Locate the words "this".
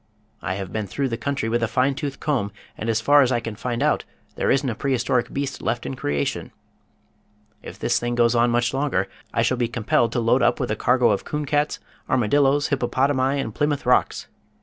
7.77-7.99